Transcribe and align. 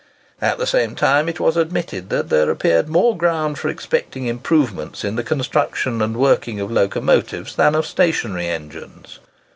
At 0.41 0.57
the 0.57 0.65
same 0.65 0.95
time 0.95 1.29
it 1.29 1.39
was 1.39 1.55
admitted 1.55 2.09
that 2.09 2.29
there 2.29 2.49
appeared 2.49 2.89
more 2.89 3.15
ground 3.15 3.59
for 3.59 3.69
expecting 3.69 4.25
improvements 4.25 5.03
in 5.03 5.15
the 5.15 5.21
construction 5.21 6.01
and 6.01 6.17
working 6.17 6.59
of 6.59 6.71
locomotives 6.71 7.55
than 7.55 7.75
of 7.75 7.85
stationary 7.85 8.47
engines. 8.47 9.19